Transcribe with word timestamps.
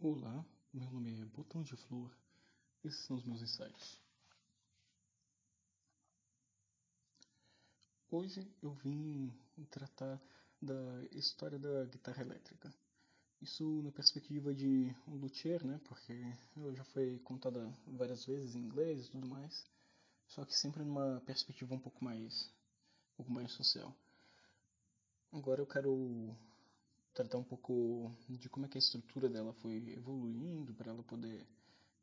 Olá, 0.00 0.46
meu 0.72 0.88
nome 0.92 1.20
é 1.20 1.24
Botão 1.24 1.60
de 1.60 1.74
Flor, 1.74 2.16
esses 2.84 3.00
são 3.00 3.16
os 3.16 3.24
meus 3.24 3.42
ensaios. 3.42 4.00
Hoje 8.08 8.48
eu 8.62 8.70
vim 8.74 9.36
tratar 9.68 10.22
da 10.62 11.04
história 11.10 11.58
da 11.58 11.84
guitarra 11.86 12.22
elétrica. 12.22 12.72
Isso 13.42 13.82
na 13.82 13.90
perspectiva 13.90 14.54
de 14.54 14.94
um 15.08 15.16
luthier, 15.16 15.66
né? 15.66 15.80
Porque 15.86 16.14
já 16.76 16.84
foi 16.84 17.18
contada 17.24 17.76
várias 17.84 18.24
vezes 18.24 18.54
em 18.54 18.60
inglês 18.60 19.08
e 19.08 19.10
tudo 19.10 19.26
mais, 19.26 19.66
só 20.28 20.44
que 20.44 20.56
sempre 20.56 20.84
numa 20.84 21.20
perspectiva 21.22 21.74
um 21.74 21.80
pouco 21.80 22.04
mais, 22.04 22.52
um 23.14 23.16
pouco 23.16 23.32
mais 23.32 23.50
social. 23.50 23.92
Agora 25.32 25.60
eu 25.60 25.66
quero 25.66 26.36
tratar 27.18 27.38
um 27.38 27.42
pouco 27.42 28.14
de 28.28 28.48
como 28.48 28.64
é 28.64 28.68
que 28.68 28.78
a 28.78 28.84
estrutura 28.86 29.28
dela 29.28 29.52
foi 29.54 29.90
evoluindo 29.90 30.72
para 30.72 30.92
ela 30.92 31.02
poder 31.02 31.44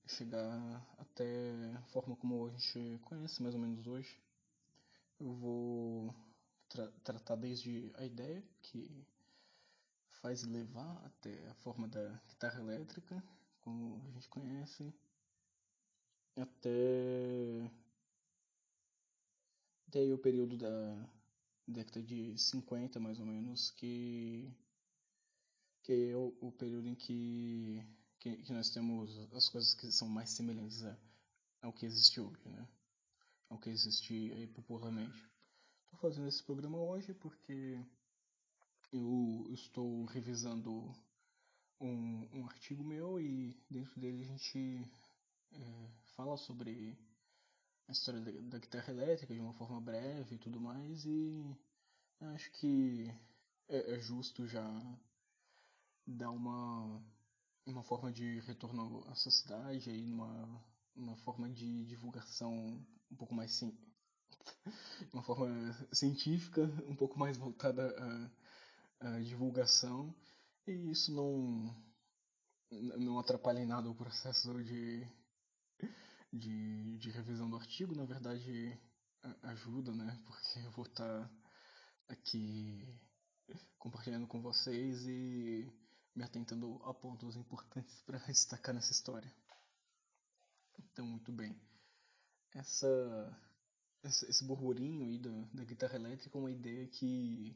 chegar 0.06 0.94
até 0.98 1.54
a 1.78 1.82
forma 1.84 2.18
como 2.18 2.48
a 2.48 2.52
gente 2.52 3.00
conhece 3.06 3.42
mais 3.42 3.56
ou 3.56 3.62
menos 3.62 3.88
hoje. 3.88 4.22
Eu 5.18 5.34
vou 5.36 6.14
tra 6.68 6.92
tratar 7.02 7.38
desde 7.38 7.94
a 7.96 8.04
ideia 8.04 8.44
que 8.62 9.08
faz 10.22 10.44
levar 10.44 11.02
até 11.06 11.48
a 11.48 11.54
forma 11.56 11.88
da 11.88 12.22
guitarra 12.28 12.60
elétrica, 12.60 13.24
como 13.62 14.04
a 14.06 14.12
gente 14.12 14.28
conhece, 14.28 14.94
até, 16.36 17.72
até 19.88 20.14
o 20.14 20.18
período 20.18 20.58
da 20.58 21.10
década 21.66 22.04
de 22.04 22.38
50 22.38 23.00
mais 23.00 23.18
ou 23.18 23.26
menos, 23.26 23.72
que 23.72 24.54
que 25.86 26.10
é 26.10 26.16
o, 26.16 26.36
o 26.42 26.52
período 26.52 26.90
em 26.90 26.96
que, 26.96 27.80
que, 28.20 28.36
que, 28.38 28.52
nós 28.52 28.72
temos 28.72 29.16
as 29.34 29.48
coisas 29.50 29.76
que 29.76 29.92
são 29.92 30.10
mais 30.10 30.32
semelhantes 30.32 30.84
a, 30.84 30.98
ao 31.62 31.72
que 31.72 31.86
existe 31.86 32.20
hoje, 32.20 32.50
né? 32.50 32.68
Ao 33.50 33.60
que 33.60 33.70
existe 33.70 34.34
aí 34.34 34.48
popularmente. 34.48 35.16
Estou 35.84 36.00
fazendo 36.00 36.28
esse 36.28 36.44
programa 36.44 36.80
hoje 36.80 37.14
porque 37.14 37.80
eu 38.92 39.46
estou 39.52 40.06
revisando 40.06 40.92
um, 41.80 42.28
um 42.34 42.46
artigo 42.48 42.84
meu 42.84 43.20
e 43.20 43.56
dentro 43.70 44.00
dele 44.00 44.24
a 44.24 44.28
gente 44.28 44.90
é, 45.52 45.90
fala 46.16 46.36
sobre 46.36 46.98
a 47.88 47.92
história 47.92 48.22
da, 48.22 48.32
da 48.32 48.58
guitarra 48.58 48.92
elétrica 48.92 49.36
de 49.36 49.40
uma 49.40 49.54
forma 49.54 49.80
breve 49.80 50.34
e 50.34 50.40
tudo 50.40 50.60
mais 50.60 51.06
e 51.06 51.56
acho 52.34 52.50
que 52.54 53.14
é, 53.68 53.94
é 53.94 54.00
justo 54.00 54.48
já 54.48 54.66
dar 56.06 56.32
uma, 56.32 57.02
uma 57.66 57.84
forma 57.84 58.12
de 58.12 58.40
retorno 58.42 59.04
à 59.08 59.16
sociedade, 59.16 59.90
aí 59.90 60.12
uma, 60.12 60.64
uma 60.96 61.16
forma 61.18 61.50
de 61.50 61.86
divulgação 61.86 62.54
um 63.12 63.16
pouco 63.16 63.34
mais 63.34 63.52
sim, 63.52 63.78
uma 65.14 65.24
forma 65.24 65.48
científica, 65.92 66.64
um 66.88 66.96
pouco 66.96 67.18
mais 67.18 67.38
voltada 67.38 68.32
à, 69.00 69.08
à 69.16 69.20
divulgação, 69.22 70.14
e 70.68 70.92
isso 70.92 71.14
não, 71.14 71.76
não 72.98 73.20
atrapalha 73.20 73.60
em 73.60 73.66
nada 73.66 73.90
o 73.90 73.96
processo 73.96 74.64
de, 74.64 75.08
de, 76.32 76.98
de 76.98 77.10
revisão 77.12 77.50
do 77.50 77.56
artigo, 77.56 77.96
na 77.96 78.06
verdade 78.06 78.80
ajuda, 79.44 79.92
né? 79.94 80.20
Porque 80.26 80.60
eu 80.60 80.72
vou 80.72 80.86
estar 80.86 81.32
aqui 82.08 83.00
compartilhando 83.78 84.28
com 84.28 84.42
vocês 84.42 85.06
e 85.08 85.72
me 86.16 86.24
atentando 86.24 86.82
a 86.84 86.94
pontos 86.94 87.36
importantes 87.36 88.02
para 88.02 88.18
destacar 88.26 88.74
nessa 88.74 88.92
história. 88.92 89.32
Então, 90.80 91.06
muito 91.06 91.32
bem. 91.32 91.60
Essa, 92.54 93.38
essa 94.02 94.30
esse 94.30 94.44
burburinho 94.46 95.04
aí 95.04 95.20
da, 95.20 95.30
da 95.54 95.64
guitarra 95.66 95.96
elétrica 95.96 96.38
é 96.38 96.42
uma 96.42 96.52
ideia 96.52 96.88
que 96.88 97.56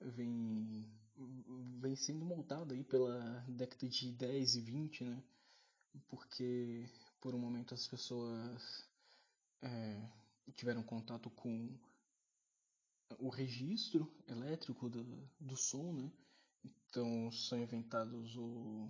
vem, 0.00 0.86
vem 1.80 1.96
sendo 1.96 2.24
montada 2.24 2.74
aí 2.74 2.84
pela 2.84 3.40
década 3.48 3.88
de 3.88 4.12
10 4.12 4.56
e 4.56 4.60
20, 4.60 5.04
né? 5.04 5.22
Porque 6.08 6.86
por 7.20 7.34
um 7.34 7.38
momento 7.38 7.72
as 7.72 7.86
pessoas 7.86 8.84
é, 9.62 10.10
tiveram 10.54 10.82
contato 10.82 11.30
com 11.30 11.78
o 13.18 13.28
registro 13.28 14.12
elétrico 14.26 14.88
do, 14.88 15.04
do 15.40 15.56
som, 15.56 15.92
né? 15.92 16.10
Então 16.64 17.30
são 17.32 17.58
inventados 17.58 18.36
o, 18.36 18.88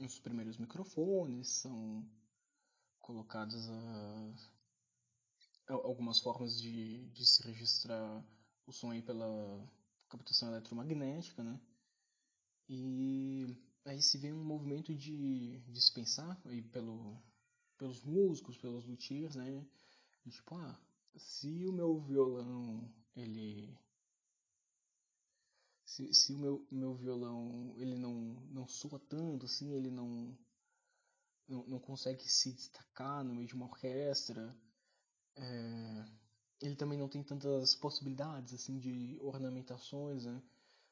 os 0.00 0.18
primeiros 0.18 0.58
microfones, 0.58 1.48
são 1.48 2.08
colocadas 3.00 3.68
a, 3.68 4.34
algumas 5.68 6.18
formas 6.20 6.60
de, 6.60 7.06
de 7.10 7.26
se 7.26 7.42
registrar 7.42 8.24
o 8.66 8.72
som 8.72 8.90
aí 8.90 9.02
pela 9.02 9.66
captação 10.08 10.48
eletromagnética, 10.48 11.42
né? 11.42 11.60
E 12.68 13.56
aí 13.84 14.00
se 14.00 14.16
vê 14.16 14.32
um 14.32 14.42
movimento 14.42 14.94
de 14.94 15.60
dispensar 15.68 16.40
aí 16.46 16.62
pelo, 16.62 17.22
pelos 17.76 18.02
músicos, 18.02 18.56
pelos 18.56 18.86
luthiers, 18.86 19.34
né? 19.34 19.66
E, 20.24 20.30
tipo, 20.30 20.54
ah, 20.54 20.80
se 21.16 21.66
o 21.66 21.72
meu 21.72 22.00
violão 22.00 22.90
ele 23.14 23.78
se, 25.94 26.12
se 26.12 26.32
o 26.32 26.38
meu, 26.38 26.66
meu 26.72 26.94
violão 26.96 27.72
ele 27.78 27.96
não, 27.96 28.12
não 28.50 28.66
soa 28.66 28.98
tanto, 28.98 29.46
assim, 29.46 29.72
ele 29.72 29.90
não, 29.90 30.36
não, 31.46 31.64
não 31.66 31.78
consegue 31.78 32.28
se 32.28 32.52
destacar 32.52 33.22
no 33.22 33.32
meio 33.32 33.46
de 33.46 33.54
uma 33.54 33.66
orquestra, 33.66 34.56
é, 35.36 36.04
ele 36.60 36.74
também 36.74 36.98
não 36.98 37.08
tem 37.08 37.22
tantas 37.22 37.76
possibilidades 37.76 38.52
assim 38.54 38.76
de 38.78 39.18
ornamentações, 39.20 40.24
né? 40.24 40.42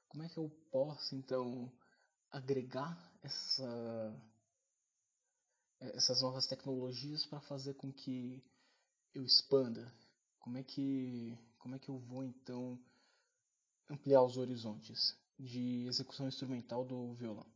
Como 0.07 0.23
é 0.23 0.29
que 0.29 0.39
eu 0.39 0.49
posso 0.71 1.17
então 1.17 1.73
agregar 2.31 2.97
essa, 3.23 4.23
essas 5.81 6.23
novas 6.23 6.47
tecnologias 6.47 7.27
para 7.27 7.41
fazer 7.41 7.75
com 7.75 7.93
que 7.93 8.45
eu 9.12 9.25
expanda? 9.25 9.93
Como 10.39 10.59
é 10.59 10.62
que 10.62 11.37
como 11.59 11.77
é 11.77 11.79
que 11.79 11.89
eu 11.89 11.99
vou 11.99 12.25
então 12.25 12.79
ampliar 13.88 14.22
os 14.22 14.37
horizontes 14.37 15.16
de 15.38 15.87
execução 15.87 16.28
instrumental 16.28 16.84
do 16.84 17.15
violão. 17.15 17.47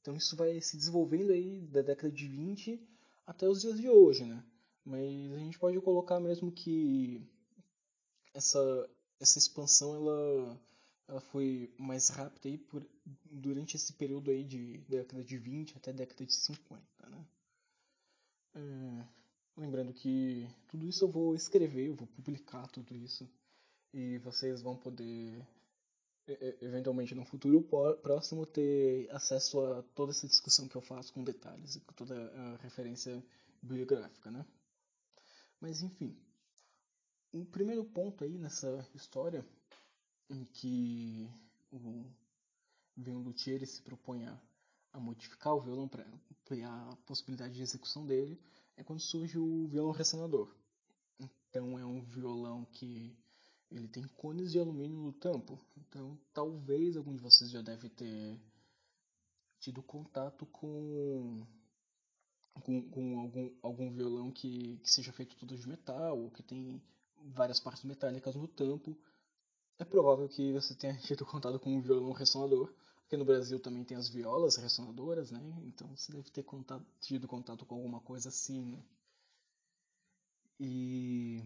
Então 0.00 0.16
isso 0.16 0.36
vai 0.36 0.60
se 0.60 0.76
desenvolvendo 0.76 1.32
aí 1.32 1.60
da 1.62 1.82
década 1.82 2.12
de 2.12 2.26
20 2.28 2.80
até 3.26 3.48
os 3.48 3.60
dias 3.62 3.80
de 3.80 3.88
hoje, 3.88 4.24
né? 4.24 4.44
Mas 4.84 5.32
a 5.32 5.38
gente 5.38 5.58
pode 5.58 5.80
colocar 5.80 6.20
mesmo 6.20 6.52
que 6.52 7.22
essa, 8.34 8.90
essa 9.18 9.38
expansão 9.38 9.94
ela, 9.94 10.60
ela 11.08 11.20
foi 11.20 11.72
mais 11.78 12.08
rápida 12.08 12.48
aí 12.48 12.58
por, 12.58 12.86
durante 13.30 13.76
esse 13.76 13.94
período 13.94 14.30
aí 14.30 14.44
de 14.44 14.78
década 14.88 15.24
de 15.24 15.38
20 15.38 15.76
até 15.76 15.92
década 15.92 16.26
de 16.26 16.34
50, 16.34 16.82
né? 17.08 17.26
É, 18.56 19.08
lembrando 19.56 19.92
que 19.92 20.46
tudo 20.68 20.86
isso 20.86 21.04
eu 21.04 21.08
vou 21.08 21.34
escrever, 21.34 21.88
eu 21.88 21.94
vou 21.94 22.06
publicar 22.08 22.66
tudo 22.68 22.94
isso 22.94 23.28
e 23.94 24.18
vocês 24.18 24.60
vão 24.60 24.76
poder 24.76 25.46
eventualmente 26.60 27.14
no 27.14 27.24
futuro 27.24 27.62
próximo 28.02 28.44
ter 28.44 29.08
acesso 29.10 29.60
a 29.60 29.82
toda 29.94 30.10
essa 30.10 30.26
discussão 30.26 30.66
que 30.66 30.74
eu 30.74 30.80
faço 30.80 31.12
com 31.12 31.22
detalhes 31.22 31.76
e 31.76 31.80
com 31.80 31.92
toda 31.92 32.14
a 32.14 32.56
referência 32.56 33.22
bibliográfica, 33.62 34.30
né? 34.30 34.44
Mas 35.60 35.80
enfim, 35.80 36.16
o 37.32 37.44
primeiro 37.44 37.84
ponto 37.84 38.24
aí 38.24 38.36
nessa 38.36 38.84
história 38.94 39.46
em 40.28 40.44
que 40.44 41.30
o 41.70 41.76
um 41.76 43.18
luthier 43.22 43.64
se 43.66 43.80
propõe 43.82 44.24
a, 44.24 44.40
a 44.92 44.98
modificar 44.98 45.54
o 45.54 45.60
violão 45.60 45.86
para 45.86 46.04
ampliar 46.32 46.88
a 46.90 46.96
possibilidade 47.06 47.54
de 47.54 47.62
execução 47.62 48.04
dele 48.04 48.40
é 48.76 48.82
quando 48.82 49.00
surge 49.00 49.38
o 49.38 49.68
violão 49.68 49.92
ressonador. 49.92 50.52
Então 51.20 51.78
é 51.78 51.86
um 51.86 52.02
violão 52.02 52.64
que 52.64 53.16
ele 53.70 53.88
tem 53.88 54.04
cones 54.16 54.52
de 54.52 54.58
alumínio 54.58 54.98
no 54.98 55.12
tampo, 55.12 55.58
então 55.76 56.18
talvez 56.32 56.96
algum 56.96 57.14
de 57.14 57.22
vocês 57.22 57.50
já 57.50 57.60
deve 57.62 57.88
ter 57.88 58.40
tido 59.60 59.82
contato 59.82 60.46
com 60.46 61.46
com, 62.62 62.88
com 62.90 63.18
algum, 63.18 63.50
algum 63.62 63.90
violão 63.90 64.30
que, 64.30 64.78
que 64.78 64.90
seja 64.90 65.12
feito 65.12 65.36
todo 65.36 65.56
de 65.56 65.68
metal 65.68 66.18
ou 66.18 66.30
que 66.30 66.42
tem 66.42 66.80
várias 67.32 67.60
partes 67.60 67.84
metálicas 67.84 68.34
no 68.34 68.46
tampo. 68.46 68.96
É 69.78 69.84
provável 69.84 70.28
que 70.28 70.52
você 70.52 70.74
tenha 70.74 70.96
tido 71.02 71.26
contato 71.26 71.58
com 71.58 71.70
um 71.70 71.80
violão 71.80 72.12
ressonador. 72.12 72.72
Aqui 73.06 73.16
no 73.16 73.24
Brasil 73.24 73.60
também 73.60 73.84
tem 73.84 73.96
as 73.96 74.08
violas 74.08 74.56
ressonadoras, 74.56 75.30
né? 75.30 75.40
Então 75.64 75.88
você 75.96 76.12
deve 76.12 76.30
ter 76.30 76.42
contato, 76.42 76.84
tido 77.00 77.28
contato 77.28 77.66
com 77.66 77.74
alguma 77.74 78.00
coisa 78.00 78.28
assim. 78.28 78.64
Né? 78.64 78.82
E 80.60 81.42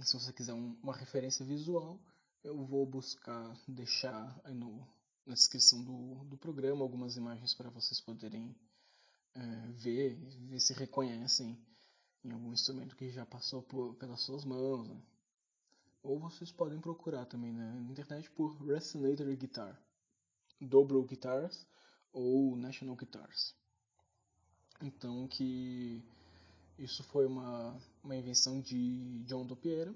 se 0.00 0.14
você 0.14 0.32
quiser 0.32 0.54
um, 0.54 0.76
uma 0.82 0.94
referência 0.94 1.44
visual, 1.44 1.98
eu 2.44 2.64
vou 2.64 2.86
buscar 2.86 3.56
deixar 3.66 4.40
no, 4.50 4.86
na 5.24 5.34
descrição 5.34 5.82
do, 5.82 6.24
do 6.24 6.36
programa 6.36 6.82
algumas 6.82 7.16
imagens 7.16 7.54
para 7.54 7.70
vocês 7.70 8.00
poderem 8.00 8.54
é, 9.34 9.40
ver, 9.72 10.14
ver 10.48 10.60
se 10.60 10.72
reconhecem 10.72 11.58
em 12.24 12.32
algum 12.32 12.52
instrumento 12.52 12.96
que 12.96 13.10
já 13.10 13.24
passou 13.24 13.62
por, 13.62 13.94
pelas 13.94 14.20
suas 14.20 14.44
mãos. 14.44 14.88
Né? 14.88 15.00
Ou 16.02 16.18
vocês 16.18 16.52
podem 16.52 16.80
procurar 16.80 17.26
também 17.26 17.52
na 17.52 17.76
internet 17.90 18.30
por 18.30 18.56
Resonator 18.64 19.26
Guitar, 19.36 19.80
Dobro 20.60 21.02
Guitars 21.04 21.66
ou 22.12 22.56
National 22.56 22.96
Guitars. 22.96 23.54
Então 24.80 25.26
que 25.28 26.04
isso 26.78 27.02
foi 27.04 27.26
uma, 27.26 27.78
uma 28.02 28.16
invenção 28.16 28.60
de 28.60 29.22
John 29.24 29.46
Dopiera. 29.46 29.94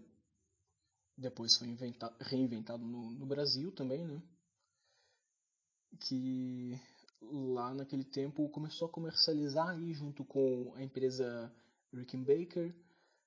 Depois 1.17 1.57
foi 1.57 1.69
inventado, 1.69 2.17
reinventado 2.21 2.85
no, 2.85 3.11
no 3.11 3.27
Brasil 3.27 3.71
também, 3.73 4.07
né? 4.07 4.23
Que 6.01 6.81
lá 7.21 7.75
naquele 7.75 8.05
tempo 8.05 8.49
começou 8.49 8.89
a 8.89 8.91
comercializar 8.91 9.69
aí 9.69 9.93
junto 9.93 10.25
com 10.25 10.73
a 10.75 10.83
empresa 10.83 11.53
Rickenbacker, 11.93 12.75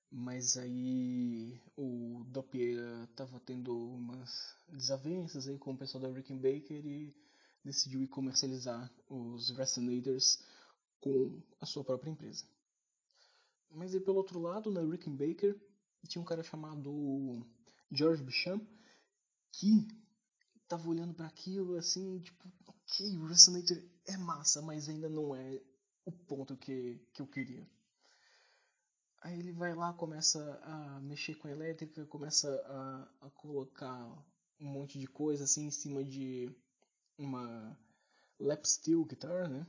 mas 0.10 0.58
aí 0.58 1.62
o 1.78 2.24
Dopiera 2.28 3.04
estava 3.04 3.40
tendo 3.40 3.78
umas 3.78 4.56
desavenças 4.70 5.48
aí 5.48 5.60
com 5.60 5.74
o 5.74 5.78
pessoal 5.78 6.02
da 6.04 6.10
Rickenbacker 6.10 6.86
e 6.86 7.16
decidiu 7.64 8.02
ir 8.02 8.08
comercializar 8.08 8.92
os 9.08 9.52
Resonators 9.52 10.44
com 11.00 11.42
a 11.60 11.66
sua 11.66 11.84
própria 11.84 12.10
empresa. 12.10 12.44
Mas 13.74 13.94
aí 13.94 14.00
pelo 14.00 14.18
outro 14.18 14.40
lado, 14.40 14.70
na 14.70 14.82
Rickenbacker, 14.82 15.60
tinha 16.08 16.22
um 16.22 16.26
cara 16.26 16.44
chamado 16.44 17.44
George 17.92 18.24
Bicham 18.24 18.62
que 19.52 19.88
tava 20.68 20.88
olhando 20.88 21.14
para 21.14 21.28
aquilo 21.28 21.76
assim, 21.76 22.20
tipo, 22.20 22.52
ok, 22.68 23.18
o 23.18 23.26
Resonator 23.26 23.78
é 24.06 24.16
massa, 24.18 24.62
mas 24.62 24.88
ainda 24.88 25.10
não 25.10 25.36
é 25.36 25.62
o 26.06 26.12
ponto 26.12 26.56
que, 26.56 27.00
que 27.14 27.22
eu 27.22 27.28
queria. 27.28 27.68
Aí 29.22 29.40
ele 29.40 29.52
vai 29.52 29.74
lá, 29.74 29.94
começa 29.94 30.60
a 30.64 31.00
mexer 31.02 31.36
com 31.36 31.48
a 31.48 31.52
elétrica, 31.52 32.06
começa 32.06 32.50
a, 32.68 33.28
a 33.28 33.30
colocar 33.32 34.06
um 34.60 34.68
monte 34.68 35.00
de 35.00 35.08
coisa 35.08 35.46
assim 35.46 35.66
em 35.66 35.72
cima 35.72 36.04
de 36.04 36.54
uma 37.18 37.78
lap 38.40 38.66
steel 38.66 39.06
guitar, 39.06 39.50
né? 39.50 39.66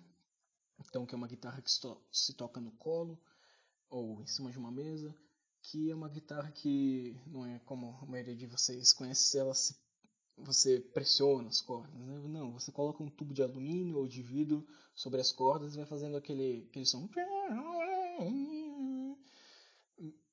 Então 0.81 1.07
que 1.07 1.15
é 1.15 1.19
uma 1.19 1.29
guitarra 1.29 1.63
que 1.63 1.71
se 1.71 2.35
toca 2.35 2.61
no 2.61 2.73
colo 2.73 3.19
ou 3.95 4.21
em 4.21 4.27
cima 4.27 4.51
de 4.51 4.59
uma 4.59 4.73
mesa, 4.73 5.15
que 5.63 5.89
é 5.89 5.95
uma 5.95 6.09
guitarra 6.09 6.51
que 6.51 7.17
não 7.29 7.47
é 7.47 7.61
como 7.61 7.97
a 8.03 8.07
maioria 8.07 8.35
de 8.35 8.47
vocês 8.47 8.93
conhece, 8.93 9.39
ela 9.39 9.55
se 9.55 9.77
você 10.37 10.81
pressiona 10.81 11.49
as 11.49 11.61
cordas, 11.61 11.95
né? 11.95 12.19
Não, 12.27 12.53
você 12.53 12.73
coloca 12.73 13.05
um 13.05 13.09
tubo 13.09 13.33
de 13.33 13.41
alumínio 13.41 13.99
ou 13.99 14.09
de 14.09 14.21
vidro 14.21 14.67
sobre 14.97 15.21
as 15.21 15.31
cordas 15.31 15.75
e 15.75 15.77
vai 15.77 15.87
fazendo 15.87 16.17
aquele, 16.17 16.67
aquele 16.69 16.85
som. 16.85 17.09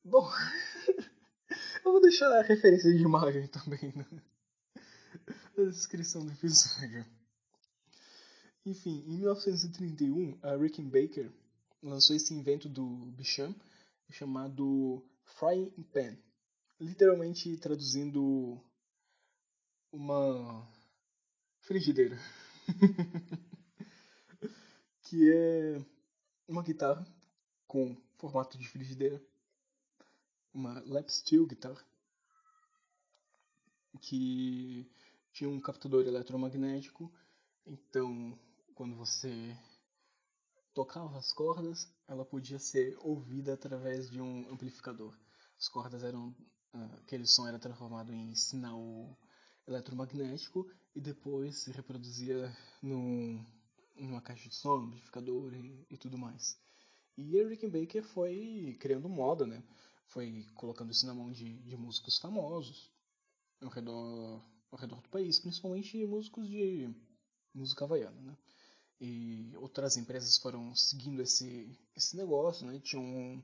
Bom, 0.04 0.28
eu 1.86 1.92
vou 1.92 2.02
deixar 2.02 2.32
a 2.32 2.42
referência 2.42 2.92
de 2.92 3.04
imagem 3.04 3.48
também 3.48 3.94
na, 3.96 4.08
na 5.56 5.70
descrição 5.70 6.26
do 6.26 6.32
episódio. 6.32 7.06
Enfim, 8.66 9.04
em 9.08 9.18
1931, 9.18 10.40
a 10.42 10.56
Rickenbacker 10.56 11.32
lançou 11.82 12.16
esse 12.16 12.34
invento 12.34 12.70
do 12.70 12.86
Bicham 13.12 13.56
chamado 14.10 15.04
Frying 15.24 15.72
Pan, 15.94 16.18
literalmente 16.80 17.58
traduzindo 17.58 18.62
uma 19.92 20.68
frigideira, 21.62 22.18
que 25.04 25.32
é 25.32 25.86
uma 26.48 26.62
guitarra 26.62 27.06
com 27.68 27.96
formato 28.18 28.58
de 28.58 28.68
frigideira, 28.68 29.22
uma 30.54 30.82
lap 30.86 31.10
steel 31.10 31.48
guitar, 31.48 31.84
que 34.02 34.90
tinha 35.32 35.50
um 35.50 35.60
captador 35.60 36.06
eletromagnético, 36.06 37.12
então 37.66 38.38
quando 38.76 38.96
você 38.96 39.58
tocava 40.74 41.18
as 41.18 41.34
cordas, 41.34 41.92
ela 42.08 42.26
podia 42.26 42.60
ser 42.60 42.98
ouvida 43.02 43.54
através 43.54 44.10
de 44.10 44.22
um 44.22 44.50
amplificador. 44.50 45.18
As 45.58 45.68
cordas 45.68 46.04
eram 46.04 46.30
uh, 46.74 46.96
aquele 47.00 47.28
som 47.28 47.48
era 47.48 47.60
transformado 47.60 48.14
em 48.14 48.34
sinal 48.36 49.18
eletromagnético 49.68 50.70
e 50.96 51.02
depois 51.02 51.58
se 51.58 51.72
reproduzia 51.72 52.56
no, 52.82 53.46
numa 53.96 54.22
caixa 54.22 54.50
de 54.50 54.56
som, 54.56 54.78
amplificador 54.78 55.54
e, 55.54 55.86
e 55.90 55.98
tudo 55.98 56.18
mais. 56.18 56.58
E 57.18 57.40
a 57.40 57.48
Rickenbacker 57.48 58.04
foi 58.04 58.78
criando 58.80 59.10
moda, 59.10 59.46
né? 59.46 59.64
Foi 60.08 60.46
colocando 60.56 60.92
isso 60.92 61.06
na 61.06 61.14
mão 61.14 61.32
de, 61.32 61.60
de 61.60 61.78
músicos 61.78 62.18
famosos 62.18 62.92
ao 63.62 63.70
redor, 63.70 64.42
ao 64.72 64.80
redor 64.80 65.02
do 65.02 65.10
país, 65.10 65.40
principalmente 65.40 66.06
músicos 66.06 66.48
de 66.48 66.94
música 67.54 67.86
havaiana, 67.86 68.20
né? 68.22 68.38
E 69.04 69.52
outras 69.58 69.98
empresas 69.98 70.38
foram 70.38 70.76
seguindo 70.76 71.24
esse, 71.24 71.76
esse 71.96 72.16
negócio, 72.16 72.68
né? 72.68 72.80
Tinha 72.80 73.02
um, 73.02 73.42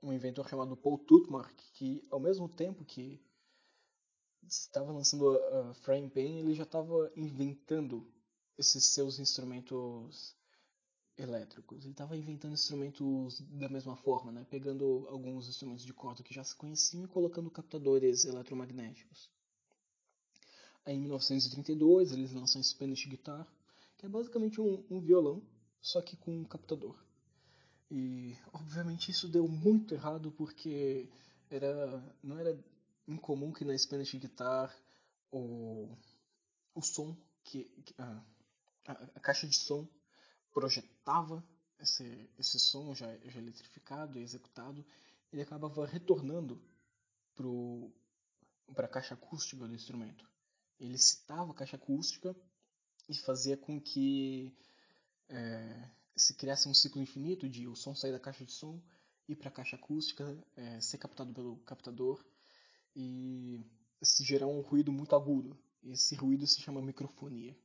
um 0.00 0.12
inventor 0.12 0.48
chamado 0.48 0.76
Paul 0.76 0.98
Tutmark, 0.98 1.52
que 1.72 2.06
ao 2.12 2.20
mesmo 2.20 2.48
tempo 2.48 2.84
que 2.84 3.20
estava 4.46 4.92
lançando 4.92 5.36
a, 5.36 5.70
a 5.70 5.74
Frying 5.74 6.08
Pan, 6.08 6.20
ele 6.20 6.54
já 6.54 6.62
estava 6.62 7.10
inventando 7.16 8.06
esses 8.56 8.84
seus 8.84 9.18
instrumentos 9.18 10.36
elétricos. 11.18 11.82
Ele 11.82 11.90
estava 11.90 12.16
inventando 12.16 12.52
instrumentos 12.52 13.40
da 13.40 13.68
mesma 13.68 13.96
forma, 13.96 14.30
né? 14.30 14.46
Pegando 14.48 15.08
alguns 15.08 15.48
instrumentos 15.48 15.84
de 15.84 15.92
corda 15.92 16.22
que 16.22 16.32
já 16.32 16.44
se 16.44 16.54
conheciam 16.54 17.04
e 17.04 17.08
colocando 17.08 17.50
captadores 17.50 18.24
eletromagnéticos. 18.24 19.28
Aí, 20.84 20.94
em 20.94 21.00
1932, 21.00 22.12
eles 22.12 22.32
lançam 22.32 22.60
a 22.60 22.64
Spanish 22.64 23.06
Guitar, 23.06 23.44
é 24.04 24.08
basicamente 24.08 24.60
um, 24.60 24.84
um 24.90 25.00
violão, 25.00 25.42
só 25.80 26.00
que 26.02 26.16
com 26.16 26.30
um 26.30 26.44
captador. 26.44 26.96
E 27.90 28.36
obviamente 28.52 29.10
isso 29.10 29.28
deu 29.28 29.48
muito 29.48 29.94
errado 29.94 30.30
porque 30.32 31.08
era 31.50 32.16
não 32.22 32.38
era 32.38 32.58
incomum 33.06 33.52
que 33.52 33.64
na 33.64 33.76
Spanish 33.76 34.14
Guitar 34.14 34.74
o, 35.30 35.88
o 36.74 36.82
som 36.82 37.16
que, 37.42 37.64
que 37.84 37.94
a, 37.98 38.22
a, 38.86 38.92
a, 38.92 39.20
caixa 39.20 39.46
de 39.46 39.56
som 39.56 39.86
projetava 40.52 41.44
esse, 41.78 42.30
esse 42.38 42.58
som 42.58 42.94
já, 42.94 43.06
já 43.18 43.38
eletrificado 43.38 44.18
e 44.18 44.22
executado 44.22 44.84
ele 45.32 45.42
acabava 45.42 45.86
retornando 45.86 46.60
para 48.74 48.86
a 48.86 48.88
caixa 48.88 49.14
acústica 49.14 49.66
do 49.66 49.74
instrumento. 49.74 50.28
Ele 50.78 50.96
citava 50.96 51.50
a 51.52 51.54
caixa 51.54 51.76
acústica 51.76 52.34
e 53.08 53.14
fazia 53.14 53.56
com 53.56 53.80
que 53.80 54.52
é, 55.28 55.90
se 56.16 56.34
criasse 56.34 56.68
um 56.68 56.74
ciclo 56.74 57.02
infinito 57.02 57.48
de 57.48 57.66
o 57.66 57.74
som 57.74 57.94
sair 57.94 58.12
da 58.12 58.20
caixa 58.20 58.44
de 58.44 58.52
som 58.52 58.80
ir 59.28 59.36
para 59.36 59.48
a 59.48 59.52
caixa 59.52 59.76
acústica, 59.76 60.36
é, 60.56 60.80
ser 60.80 60.98
captado 60.98 61.32
pelo 61.32 61.56
captador 61.58 62.24
e 62.94 63.60
se 64.02 64.22
gerar 64.22 64.46
um 64.46 64.60
ruído 64.60 64.92
muito 64.92 65.16
agudo. 65.16 65.56
Esse 65.82 66.14
ruído 66.14 66.46
se 66.46 66.60
chama 66.60 66.82
microfonia. 66.82 67.56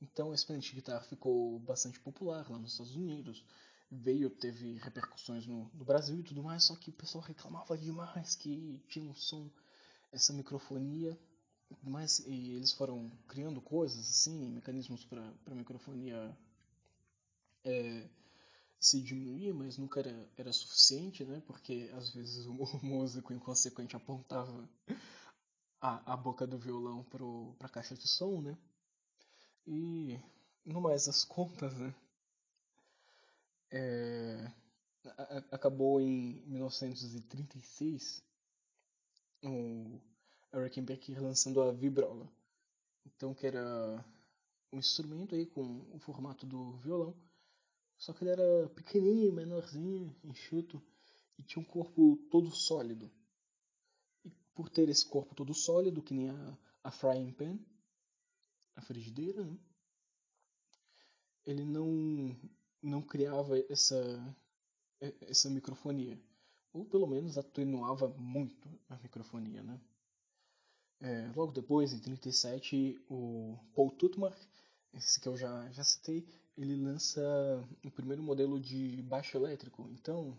Então, 0.00 0.32
esse 0.32 0.42
Spanish 0.42 0.72
Guitar 0.72 1.04
ficou 1.04 1.58
bastante 1.60 1.98
popular 2.00 2.48
lá 2.50 2.58
nos 2.58 2.72
Estados 2.72 2.94
Unidos. 2.94 3.44
Veio, 3.90 4.28
teve 4.28 4.74
repercussões 4.78 5.46
no, 5.46 5.70
no 5.74 5.84
Brasil 5.84 6.20
e 6.20 6.22
tudo 6.22 6.42
mais, 6.42 6.64
só 6.64 6.76
que 6.76 6.90
o 6.90 6.92
pessoal 6.92 7.24
reclamava 7.24 7.76
demais 7.76 8.34
que 8.34 8.80
tinha 8.88 9.10
um 9.10 9.14
som, 9.14 9.50
essa 10.12 10.32
microfonia 10.32 11.18
mas 11.82 12.20
e 12.20 12.52
eles 12.52 12.72
foram 12.72 13.10
criando 13.26 13.60
coisas 13.60 13.98
assim, 13.98 14.48
mecanismos 14.50 15.04
para 15.04 15.32
a 15.46 15.54
microfonia 15.54 16.36
é, 17.64 18.08
se 18.80 19.00
diminuir, 19.02 19.52
mas 19.52 19.76
nunca 19.76 20.00
era, 20.00 20.30
era 20.36 20.52
suficiente, 20.52 21.24
né? 21.24 21.42
Porque 21.46 21.90
às 21.94 22.10
vezes 22.10 22.46
o, 22.46 22.52
músico 22.82 23.32
inconsequente 23.32 23.96
apontava 23.96 24.68
a, 25.80 26.12
a 26.14 26.16
boca 26.16 26.46
do 26.46 26.58
violão 26.58 27.04
para 27.04 27.66
a 27.66 27.68
caixa 27.68 27.94
de 27.94 28.06
som, 28.06 28.40
né? 28.40 28.56
E 29.66 30.18
no 30.64 30.80
mais 30.80 31.06
das 31.06 31.24
contas, 31.24 31.76
né? 31.76 31.94
É, 33.70 34.50
a, 35.04 35.22
a, 35.22 35.38
acabou 35.52 36.00
em 36.00 36.42
1936 36.46 38.22
o 39.42 40.00
a 40.52 40.60
Rickenbacker 40.60 41.22
lançando 41.22 41.60
a 41.60 41.72
vibrola. 41.72 42.30
Então 43.06 43.34
que 43.34 43.46
era 43.46 44.04
um 44.72 44.78
instrumento 44.78 45.34
aí 45.34 45.46
com 45.46 45.86
o 45.92 45.98
formato 45.98 46.46
do 46.46 46.76
violão, 46.78 47.14
só 47.96 48.12
que 48.12 48.22
ele 48.22 48.30
era 48.30 48.68
pequenininho, 48.70 49.32
menorzinho, 49.32 50.14
enxuto 50.24 50.82
e 51.38 51.42
tinha 51.42 51.62
um 51.62 51.66
corpo 51.66 52.16
todo 52.30 52.50
sólido. 52.50 53.10
E 54.24 54.30
por 54.54 54.68
ter 54.68 54.88
esse 54.88 55.06
corpo 55.06 55.34
todo 55.34 55.54
sólido, 55.54 56.02
que 56.02 56.14
nem 56.14 56.30
a, 56.30 56.58
a 56.84 56.90
frying 56.90 57.32
pan, 57.32 57.58
a 58.76 58.82
frigideira, 58.82 59.44
né? 59.44 59.58
ele 61.44 61.64
não, 61.64 62.36
não 62.82 63.02
criava 63.02 63.58
essa, 63.70 64.36
essa 65.22 65.48
microfonia. 65.48 66.20
Ou 66.72 66.84
pelo 66.84 67.06
menos 67.06 67.38
atenuava 67.38 68.08
muito 68.08 68.68
a 68.88 68.96
microfonia, 68.96 69.62
né? 69.62 69.80
É, 71.00 71.30
logo 71.36 71.52
depois, 71.52 71.92
em 71.92 72.00
37, 72.00 73.00
o 73.08 73.56
Paul 73.74 73.90
Tutmark, 73.90 74.36
esse 74.94 75.20
que 75.20 75.28
eu 75.28 75.36
já, 75.36 75.70
já 75.70 75.84
citei, 75.84 76.26
ele 76.56 76.74
lança 76.76 77.20
o 77.84 77.90
primeiro 77.90 78.22
modelo 78.22 78.58
de 78.58 79.00
baixo 79.02 79.36
elétrico. 79.36 79.88
Então, 79.92 80.36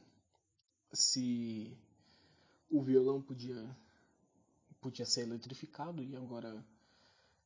se 0.91 1.77
o 2.69 2.81
violão 2.83 3.21
podia, 3.21 3.77
podia 4.81 5.05
ser 5.05 5.21
eletrificado 5.21 6.03
e 6.03 6.15
agora 6.15 6.65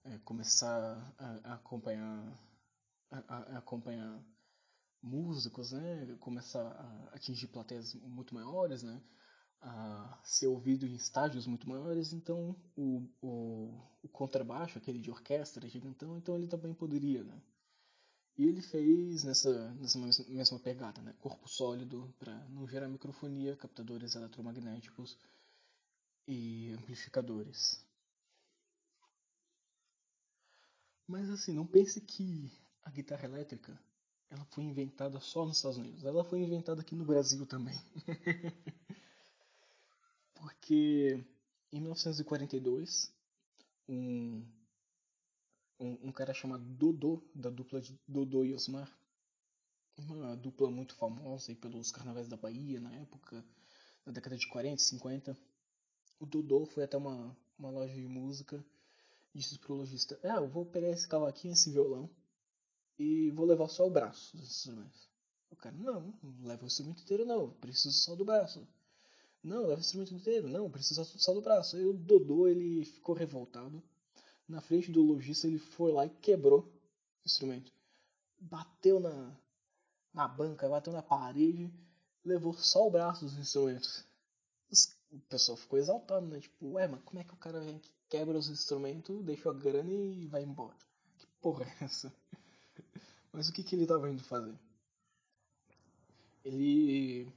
é, 0.05 0.17
começar 0.19 1.13
a, 1.17 1.51
a 1.51 1.53
acompanhar 1.55 2.33
a, 3.11 3.35
a, 3.35 3.57
acompanhar 3.59 4.19
músicos, 5.01 5.71
né, 5.71 6.15
começar 6.19 6.65
a 6.65 7.15
atingir 7.15 7.47
plateias 7.47 7.93
muito 7.93 8.33
maiores, 8.33 8.81
né, 8.83 9.01
a 9.63 10.19
ser 10.23 10.47
ouvido 10.47 10.85
em 10.85 10.93
estágios 10.93 11.47
muito 11.47 11.67
maiores, 11.67 12.11
então 12.11 12.55
o, 12.75 13.07
o, 13.21 13.73
o 14.03 14.07
contrabaixo, 14.09 14.77
aquele 14.77 14.99
de 14.99 15.09
orquestra 15.09 15.67
gigantão, 15.69 16.17
então 16.17 16.35
ele 16.35 16.47
também 16.47 16.73
poderia, 16.73 17.23
né. 17.23 17.41
E 18.37 18.45
ele 18.45 18.61
fez 18.61 19.23
nessa, 19.23 19.71
nessa 19.75 19.97
mesma 20.27 20.59
pegada, 20.59 21.01
né, 21.01 21.13
corpo 21.21 21.47
sólido 21.47 22.13
para 22.19 22.35
não 22.49 22.67
gerar 22.67 22.89
microfonia, 22.89 23.55
captadores 23.55 24.15
eletromagnéticos 24.15 25.17
e 26.27 26.71
amplificadores. 26.73 27.85
Mas 31.07 31.29
assim, 31.29 31.53
não 31.53 31.65
pense 31.65 32.01
que 32.01 32.51
a 32.83 32.89
guitarra 32.89 33.25
elétrica 33.25 33.79
ela 34.29 34.43
foi 34.45 34.63
inventada 34.63 35.19
só 35.19 35.45
nos 35.45 35.57
Estados 35.57 35.77
Unidos. 35.77 36.03
Ela 36.03 36.23
foi 36.23 36.39
inventada 36.39 36.81
aqui 36.81 36.95
no 36.95 37.05
Brasil 37.05 37.45
também. 37.45 37.79
Porque 40.43 41.23
em 41.71 41.79
1942, 41.79 43.09
um, 43.87 44.45
um, 45.79 46.07
um, 46.09 46.11
cara 46.11 46.33
chamado 46.33 46.65
Dodô, 46.65 47.23
da 47.33 47.49
dupla 47.49 47.79
de 47.79 47.97
Dodô 48.05 48.43
e 48.43 48.53
Osmar, 48.53 48.91
uma 49.97 50.35
dupla 50.35 50.69
muito 50.69 50.95
famosa 50.95 51.49
aí 51.49 51.55
pelos 51.55 51.93
carnavais 51.93 52.27
da 52.27 52.35
Bahia 52.35 52.81
na 52.81 52.93
época, 52.93 53.41
na 54.05 54.11
década 54.11 54.35
de 54.35 54.45
40, 54.49 54.83
50. 54.83 55.37
O 56.19 56.25
Dodô 56.25 56.65
foi 56.65 56.83
até 56.83 56.97
uma, 56.97 57.33
uma 57.57 57.69
loja 57.69 57.93
de 57.93 58.05
música 58.05 58.61
disse 59.33 59.57
pro 59.57 59.75
lojista: 59.75 60.19
É, 60.21 60.35
eu 60.35 60.49
vou 60.49 60.65
pegar 60.65 60.89
esse 60.89 61.07
cavaquinho, 61.07 61.53
esse 61.53 61.71
violão 61.71 62.09
e 62.99 63.31
vou 63.31 63.45
levar 63.45 63.69
só 63.69 63.87
o 63.87 63.89
braço 63.89 64.35
dos 64.35 64.49
instrumentos. 64.49 65.09
O 65.49 65.55
cara: 65.55 65.73
Não, 65.77 66.13
não 66.21 66.47
leva 66.47 66.63
o 66.63 66.67
instrumento 66.67 67.01
inteiro, 67.01 67.25
não, 67.25 67.49
preciso 67.49 67.97
só 67.97 68.13
do 68.13 68.25
braço. 68.25 68.67
Não, 69.43 69.63
leva 69.63 69.75
o 69.75 69.79
instrumento 69.79 70.13
inteiro, 70.13 70.47
não, 70.47 70.71
preciso 70.71 71.03
só 71.03 71.33
do 71.33 71.41
braço. 71.41 71.75
Aí 71.75 71.85
o 71.85 71.93
Dodô 71.93 72.47
ele 72.47 72.85
ficou 72.85 73.13
revoltado. 73.13 73.83
Na 74.47 74.61
frente 74.61 74.91
do 74.91 75.03
lojista 75.03 75.47
ele 75.47 75.59
foi 75.59 75.91
lá 75.91 76.05
e 76.05 76.09
quebrou 76.09 76.61
o 76.61 77.25
instrumento. 77.25 77.71
Bateu 78.39 78.99
na, 78.99 79.35
na 80.13 80.27
banca, 80.27 80.69
bateu 80.69 80.93
na 80.93 81.01
parede, 81.01 81.69
levou 82.23 82.53
só 82.53 82.87
o 82.87 82.91
braço 82.91 83.25
dos 83.25 83.37
instrumentos. 83.37 84.05
O 85.11 85.19
pessoal 85.29 85.57
ficou 85.57 85.77
exaltado, 85.77 86.25
né? 86.25 86.39
Tipo, 86.39 86.71
ué, 86.71 86.87
mas 86.87 87.01
como 87.03 87.19
é 87.19 87.23
que 87.23 87.33
o 87.33 87.37
cara 87.37 87.59
vem 87.59 87.75
aqui, 87.75 87.91
quebra 88.09 88.37
os 88.37 88.49
instrumentos, 88.49 89.23
deixa 89.23 89.49
a 89.49 89.53
grana 89.53 89.91
e 89.91 90.25
vai 90.27 90.43
embora? 90.43 90.75
Que 91.19 91.27
porra 91.41 91.65
é 91.65 91.83
essa? 91.83 92.13
Mas 93.31 93.49
o 93.49 93.53
que, 93.53 93.63
que 93.63 93.75
ele 93.75 93.83
estava 93.83 94.09
indo 94.09 94.23
fazer? 94.23 94.55
Ele. 96.45 97.31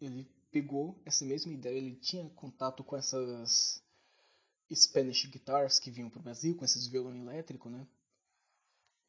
Ele 0.00 0.26
pegou 0.54 0.96
essa 1.04 1.24
mesma 1.24 1.52
ideia, 1.52 1.76
ele 1.76 1.96
tinha 1.96 2.30
contato 2.30 2.84
com 2.84 2.96
essas 2.96 3.82
Spanish 4.72 5.26
guitars 5.26 5.80
que 5.80 5.90
vinham 5.90 6.08
pro 6.08 6.22
Brasil, 6.22 6.56
com 6.56 6.64
esses 6.64 6.86
violão 6.86 7.16
elétrico, 7.16 7.68
né? 7.68 7.84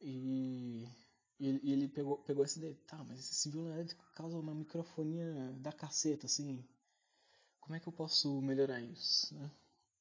E, 0.00 0.88
e 1.38 1.72
ele 1.72 1.86
pegou, 1.86 2.18
pegou 2.18 2.44
essa 2.44 2.58
ideia, 2.58 2.76
tá, 2.88 3.04
mas 3.04 3.20
esse 3.20 3.48
violão 3.48 3.72
elétrico 3.74 4.04
causa 4.12 4.36
uma 4.36 4.52
microfonia 4.52 5.52
da 5.60 5.70
caceta, 5.70 6.26
assim, 6.26 6.66
como 7.60 7.76
é 7.76 7.80
que 7.80 7.86
eu 7.86 7.92
posso 7.92 8.40
melhorar 8.42 8.80
isso? 8.80 9.32
Né? 9.32 9.48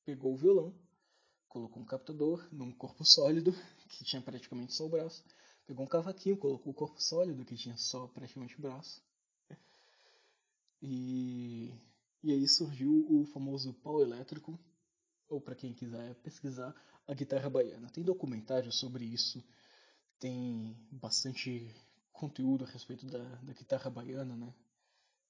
Pegou 0.03 0.33
o 0.33 0.37
violão, 0.37 0.73
colocou 1.47 1.79
um 1.79 1.85
captador 1.85 2.43
num 2.51 2.71
corpo 2.71 3.05
sólido, 3.05 3.53
que 3.87 4.03
tinha 4.03 4.21
praticamente 4.21 4.73
só 4.73 4.87
o 4.87 4.89
braço. 4.89 5.23
Pegou 5.67 5.85
um 5.85 5.87
cavaquinho, 5.87 6.37
colocou 6.37 6.71
o 6.71 6.75
corpo 6.75 6.99
sólido, 6.99 7.45
que 7.45 7.55
tinha 7.55 7.77
só 7.77 8.07
praticamente 8.07 8.57
o 8.57 8.61
braço. 8.61 9.04
E, 10.81 11.73
e 12.23 12.31
aí 12.31 12.47
surgiu 12.47 13.05
o 13.09 13.25
famoso 13.25 13.73
pau 13.73 14.01
elétrico, 14.01 14.59
ou 15.27 15.41
para 15.41 15.55
quem 15.55 15.73
quiser 15.73 16.15
pesquisar, 16.15 16.75
a 17.07 17.13
guitarra 17.13 17.49
baiana. 17.49 17.89
Tem 17.89 18.03
documentário 18.03 18.71
sobre 18.71 19.05
isso, 19.05 19.43
tem 20.19 20.75
bastante 20.91 21.73
conteúdo 22.11 22.63
a 22.63 22.67
respeito 22.67 23.05
da, 23.05 23.23
da 23.23 23.53
guitarra 23.53 23.89
baiana, 23.89 24.35
né? 24.35 24.53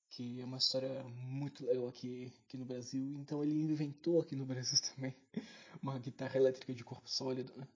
que 0.09 0.39
é 0.39 0.45
uma 0.45 0.57
história 0.57 1.03
muito 1.03 1.65
legal 1.65 1.87
aqui, 1.87 2.31
aqui 2.45 2.57
no 2.57 2.65
Brasil. 2.65 3.17
Então 3.19 3.43
ele 3.43 3.59
inventou 3.59 4.21
aqui 4.21 4.35
no 4.35 4.45
Brasil 4.45 4.79
também 4.95 5.13
uma 5.81 5.97
guitarra 5.99 6.37
elétrica 6.37 6.73
de 6.73 6.83
corpo 6.83 7.09
sólido, 7.09 7.53
né? 7.57 7.67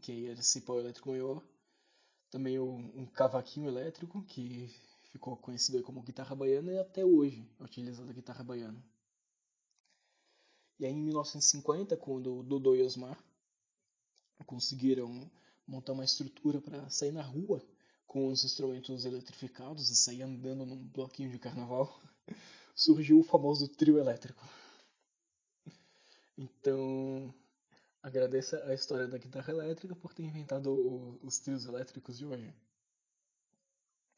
que 0.00 0.26
era 0.26 0.40
esse 0.40 0.60
pau 0.62 0.78
elétrico 0.78 1.10
maior. 1.10 1.42
Também 2.30 2.58
um, 2.58 3.00
um 3.00 3.06
cavaquinho 3.06 3.68
elétrico, 3.68 4.22
que 4.22 4.70
ficou 5.08 5.36
conhecido 5.36 5.82
como 5.82 6.02
guitarra 6.02 6.34
baiana 6.34 6.72
e 6.72 6.78
até 6.78 7.04
hoje 7.04 7.48
é 7.58 7.64
utilizada 7.64 8.10
a 8.10 8.14
guitarra 8.14 8.44
baiana. 8.44 8.82
E 10.78 10.86
aí 10.86 10.92
em 10.92 11.02
1950, 11.02 11.96
quando 11.96 12.42
Dodô 12.42 12.74
e 12.74 12.82
Osmar 12.82 13.18
conseguiram 14.46 15.30
montar 15.66 15.92
uma 15.92 16.04
estrutura 16.04 16.60
para 16.60 16.88
sair 16.88 17.12
na 17.12 17.22
rua 17.22 17.62
com 18.06 18.28
os 18.28 18.44
instrumentos 18.44 19.04
eletrificados 19.04 19.90
e 19.90 19.96
sair 19.96 20.22
andando 20.22 20.64
num 20.64 20.76
bloquinho 20.76 21.30
de 21.30 21.38
carnaval, 21.38 22.00
surgiu 22.74 23.18
o 23.20 23.24
famoso 23.24 23.68
trio 23.68 23.98
elétrico. 23.98 24.42
Então, 26.36 27.34
agradeça 28.02 28.64
a 28.64 28.72
história 28.72 29.08
da 29.08 29.18
guitarra 29.18 29.52
elétrica 29.52 29.94
por 29.96 30.14
ter 30.14 30.22
inventado 30.22 30.70
o, 30.72 31.18
os 31.22 31.38
trios 31.38 31.66
elétricos 31.66 32.16
de 32.16 32.24
hoje. 32.24 32.54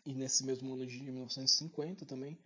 E 0.04 0.14
nesse 0.14 0.44
mesmo 0.44 0.72
ano 0.72 0.86
de 0.86 1.00
1950 1.02 2.06
também, 2.06 2.38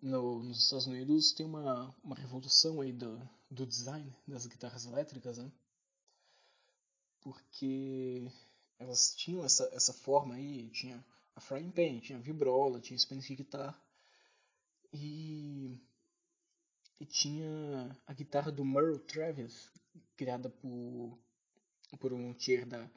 no, 0.00 0.42
nos 0.42 0.64
Estados 0.64 0.86
Unidos 0.86 1.32
tem 1.32 1.46
uma, 1.46 1.94
uma 2.02 2.16
revolução 2.16 2.80
aí 2.80 2.92
do, 2.92 3.20
do 3.50 3.66
design 3.66 4.14
das 4.26 4.46
guitarras 4.46 4.86
elétricas, 4.86 5.38
né? 5.38 5.50
Porque 7.20 8.26
elas 8.78 9.14
tinham 9.14 9.44
essa, 9.44 9.68
essa 9.72 9.92
forma 9.92 10.34
aí, 10.34 10.68
tinha 10.70 11.04
a 11.34 11.40
frying 11.40 11.70
pan, 11.70 12.00
tinha 12.00 12.18
a 12.18 12.22
vibrola, 12.22 12.80
tinha 12.80 12.98
Spanish 12.98 13.28
guitar 13.28 13.80
e, 14.92 15.78
e 17.00 17.06
tinha 17.06 17.96
a 18.06 18.12
guitarra 18.12 18.50
do 18.50 18.64
Merle 18.64 18.98
Travis, 18.98 19.70
criada 20.16 20.50
por, 20.50 21.18
por 21.98 22.12
um 22.12 22.34
tier 22.34 22.66
da, 22.66 22.90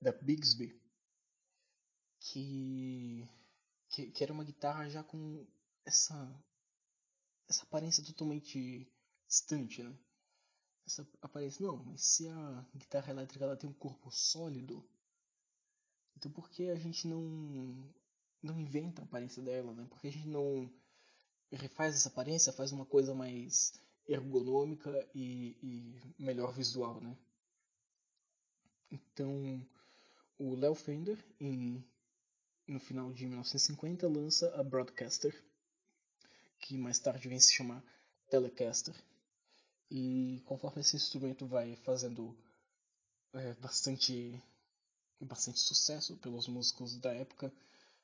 da 0.00 0.12
Bigsby, 0.12 0.81
que, 2.22 3.28
que, 3.88 4.10
que 4.10 4.22
era 4.22 4.32
uma 4.32 4.44
guitarra 4.44 4.88
já 4.88 5.02
com 5.02 5.46
essa, 5.84 6.44
essa 7.48 7.64
aparência 7.64 8.04
totalmente 8.04 8.86
distante, 9.26 9.82
né? 9.82 9.96
Essa 10.86 11.06
aparência, 11.20 11.64
não, 11.64 11.76
mas 11.84 12.02
se 12.02 12.28
a 12.28 12.66
guitarra 12.74 13.10
elétrica 13.10 13.44
ela 13.44 13.56
tem 13.56 13.68
um 13.68 13.74
corpo 13.74 14.10
sólido, 14.10 14.84
então 16.16 16.30
por 16.30 16.50
que 16.50 16.70
a 16.70 16.76
gente 16.76 17.06
não 17.06 17.92
não 18.42 18.58
inventa 18.58 19.02
a 19.02 19.04
aparência 19.04 19.40
dela, 19.40 19.72
né? 19.72 19.86
Por 19.88 20.00
que 20.00 20.08
a 20.08 20.12
gente 20.12 20.26
não 20.26 20.68
refaz 21.52 21.94
essa 21.94 22.08
aparência, 22.08 22.52
faz 22.52 22.72
uma 22.72 22.84
coisa 22.84 23.14
mais 23.14 23.72
ergonômica 24.08 25.08
e, 25.14 25.56
e 25.62 26.22
melhor 26.22 26.52
visual, 26.52 27.00
né? 27.00 27.16
Então, 28.90 29.64
o 30.38 30.56
Léo 30.56 30.74
Fender, 30.74 31.24
em, 31.40 31.84
no 32.66 32.80
final 32.80 33.12
de 33.12 33.26
1950, 33.26 34.08
lança 34.08 34.54
a 34.54 34.62
Broadcaster, 34.62 35.34
que 36.58 36.76
mais 36.78 36.98
tarde 36.98 37.28
vem 37.28 37.40
se 37.40 37.52
chamar 37.52 37.82
Telecaster. 38.30 38.94
E 39.90 40.42
conforme 40.46 40.80
esse 40.80 40.96
instrumento 40.96 41.46
vai 41.46 41.76
fazendo 41.76 42.36
é, 43.34 43.54
bastante 43.54 44.42
bastante 45.24 45.60
sucesso 45.60 46.16
pelos 46.16 46.48
músicos 46.48 46.96
da 46.96 47.12
época. 47.12 47.52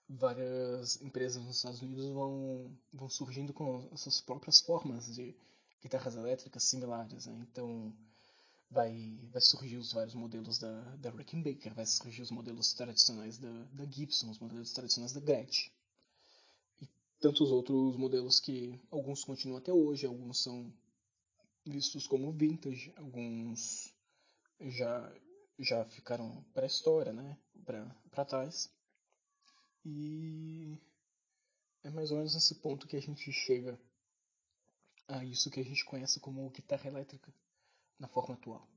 Várias 0.09 1.01
empresas 1.03 1.43
nos 1.43 1.57
Estados 1.57 1.83
Unidos 1.83 2.07
vão, 2.07 2.71
vão 2.93 3.09
surgindo 3.11 3.53
com 3.53 3.89
as 3.93 4.01
suas 4.01 4.21
próprias 4.21 4.61
formas 4.61 5.15
de 5.15 5.35
guitarras 5.83 6.15
elétricas 6.15 6.65
similares. 6.65 7.27
Né? 7.27 7.47
Então, 7.51 7.93
vai, 8.71 9.19
vai 9.33 9.41
surgir 9.41 9.77
os 9.77 9.93
vários 9.93 10.15
modelos 10.15 10.59
da, 10.59 10.81
da 10.97 11.11
Rickenbacker, 11.11 11.75
vai 11.75 11.87
surgir 11.87 12.23
os 12.23 12.31
modelos 12.31 12.73
tradicionais 12.75 13.39
da, 13.39 13.65
da 13.73 13.85
Gibson, 13.85 14.31
os 14.31 14.39
modelos 14.39 14.73
tradicionais 14.73 15.13
da 15.13 15.21
Gretsch. 15.21 15.71
E 16.81 16.89
tantos 17.21 17.51
outros 17.51 17.97
modelos 17.97 18.39
que 18.41 18.79
alguns 18.91 19.25
continuam 19.25 19.59
até 19.59 19.73
hoje, 19.73 20.07
alguns 20.07 20.43
são 20.43 20.73
vistos 21.65 22.07
como 22.07 22.33
vintage, 22.33 22.93
alguns 22.97 23.93
já, 24.61 25.13
já 25.59 25.85
ficaram 25.87 26.45
para 26.53 26.65
a 26.65 26.67
história, 26.67 27.13
né? 27.13 27.37
para 28.11 28.25
trás. 28.25 28.71
E 29.85 30.79
é 31.85 31.91
mais 31.91 32.11
ou 32.11 32.19
menos 32.19 32.35
nesse 32.35 32.55
ponto 32.57 32.87
que 32.87 32.97
a 32.97 33.01
gente 33.01 33.31
chega 33.33 33.79
a 35.07 35.25
isso 35.25 35.51
que 35.51 35.61
a 35.61 35.65
gente 35.65 35.85
conhece 35.85 36.21
como 36.21 36.51
guitarra 36.51 36.89
elétrica 36.89 37.33
na 37.99 38.09
forma 38.09 38.35
atual. 38.35 38.69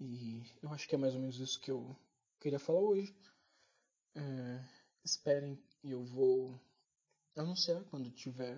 E 0.00 0.42
eu 0.62 0.72
acho 0.72 0.88
que 0.88 0.94
é 0.94 0.98
mais 0.98 1.14
ou 1.14 1.20
menos 1.20 1.38
isso 1.38 1.60
que 1.60 1.70
eu 1.70 1.96
queria 2.40 2.58
falar 2.58 2.80
hoje. 2.80 3.14
É, 4.14 4.64
esperem 5.04 5.62
eu 5.82 6.04
vou 6.04 6.60
anunciar 7.36 7.82
quando 7.84 8.10
tiver 8.10 8.56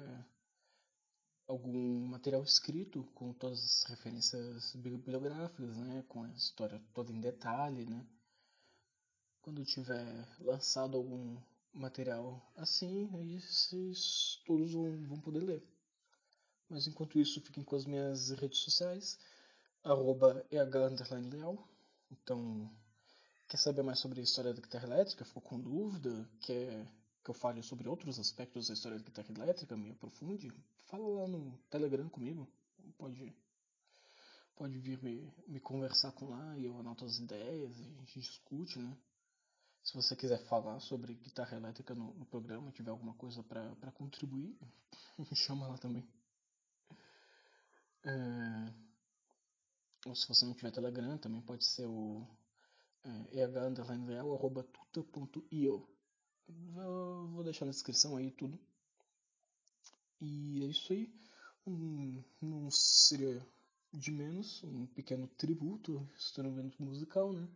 algum 1.46 2.06
material 2.06 2.42
escrito 2.42 3.04
com 3.14 3.32
todas 3.32 3.62
as 3.62 3.84
referências 3.84 4.74
bibliográficas, 4.74 5.76
né, 5.76 6.04
com 6.08 6.24
a 6.24 6.30
história 6.30 6.82
toda 6.92 7.12
em 7.12 7.20
detalhe, 7.20 7.86
né. 7.86 8.06
Quando 9.40 9.64
tiver 9.64 10.28
lançado 10.40 10.96
algum 10.96 11.40
material 11.72 12.42
assim, 12.56 13.08
aí 13.14 13.40
vocês 13.40 14.42
todos 14.44 14.72
vão, 14.72 15.06
vão 15.06 15.20
poder 15.20 15.40
ler. 15.40 15.75
Mas 16.68 16.86
enquanto 16.86 17.18
isso, 17.18 17.40
fiquem 17.40 17.62
com 17.62 17.76
as 17.76 17.84
minhas 17.84 18.30
redes 18.30 18.58
sociais, 18.58 19.18
arroba. 19.84 20.44
Então, 22.10 22.70
quer 23.48 23.56
saber 23.56 23.82
mais 23.82 24.00
sobre 24.00 24.20
a 24.20 24.24
história 24.24 24.52
da 24.52 24.60
guitarra 24.60 24.86
elétrica? 24.86 25.24
Ficou 25.24 25.42
com 25.42 25.60
dúvida? 25.60 26.28
Quer 26.40 26.86
que 27.26 27.30
eu 27.30 27.34
fale 27.34 27.60
sobre 27.60 27.88
outros 27.88 28.18
aspectos 28.20 28.68
da 28.68 28.74
história 28.74 28.98
da 28.98 29.04
guitarra 29.04 29.32
elétrica, 29.32 29.76
me 29.76 29.90
aprofunde? 29.90 30.52
Fala 30.86 31.06
lá 31.08 31.26
no 31.26 31.58
Telegram 31.70 32.08
comigo. 32.08 32.48
Pode, 32.96 33.34
pode 34.54 34.78
vir 34.78 35.02
me, 35.02 35.32
me 35.48 35.58
conversar 35.58 36.12
com 36.12 36.30
lá 36.30 36.56
e 36.56 36.64
eu 36.64 36.78
anoto 36.78 37.04
as 37.04 37.18
ideias 37.18 37.76
a 37.80 37.82
gente 37.82 38.20
discute, 38.20 38.78
né? 38.78 38.96
Se 39.82 39.94
você 39.94 40.14
quiser 40.16 40.38
falar 40.46 40.78
sobre 40.80 41.14
guitarra 41.14 41.56
elétrica 41.56 41.94
no, 41.94 42.14
no 42.14 42.26
programa, 42.26 42.72
tiver 42.72 42.90
alguma 42.90 43.14
coisa 43.14 43.42
para 43.42 43.92
contribuir, 43.92 44.56
me 45.18 45.36
chama 45.36 45.66
lá 45.66 45.78
também. 45.78 46.06
É... 48.06 48.72
Ou 50.06 50.14
se 50.14 50.28
você 50.28 50.44
não 50.44 50.54
tiver 50.54 50.70
Telegram, 50.70 51.18
também 51.18 51.42
pode 51.42 51.64
ser 51.64 51.86
o 51.86 52.24
é, 53.04 53.42
eh_tuta.io. 53.42 54.76
Vou, 56.48 57.28
vou 57.28 57.44
deixar 57.44 57.64
na 57.64 57.72
descrição 57.72 58.16
aí 58.16 58.30
tudo. 58.30 58.58
E 60.20 60.62
é 60.62 60.66
isso 60.66 60.92
aí. 60.92 61.12
Um, 61.66 62.22
não 62.40 62.70
seria 62.70 63.44
de 63.92 64.12
menos 64.12 64.62
um 64.62 64.86
pequeno 64.86 65.26
tributo 65.26 66.08
instrumento 66.14 66.80
musical, 66.82 67.32
né? 67.32 67.48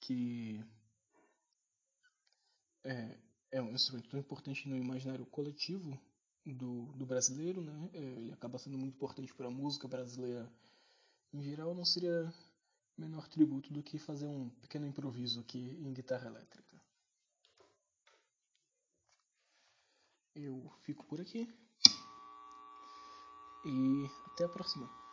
Que 0.00 0.64
é, 2.82 3.16
é 3.52 3.62
um 3.62 3.72
instrumento 3.72 4.08
tão 4.08 4.18
importante 4.18 4.68
no 4.68 4.76
imaginário 4.76 5.24
coletivo 5.26 5.96
do, 6.54 6.86
do 6.92 7.06
brasileiro, 7.06 7.60
né? 7.60 7.90
É, 7.92 7.98
ele 7.98 8.32
acaba 8.32 8.58
sendo 8.58 8.78
muito 8.78 8.94
importante 8.94 9.34
para 9.34 9.48
a 9.48 9.50
música 9.50 9.88
brasileira 9.88 10.50
em 11.32 11.42
geral. 11.42 11.74
Não 11.74 11.84
seria 11.84 12.32
menor 12.96 13.28
tributo 13.28 13.72
do 13.72 13.82
que 13.82 13.98
fazer 13.98 14.26
um 14.26 14.48
pequeno 14.60 14.86
improviso 14.86 15.40
aqui 15.40 15.58
em 15.58 15.92
guitarra 15.92 16.28
elétrica. 16.28 16.74
Eu 20.34 20.70
fico 20.82 21.04
por 21.06 21.20
aqui 21.20 21.48
e 23.64 24.10
até 24.26 24.44
a 24.44 24.48
próxima. 24.48 25.05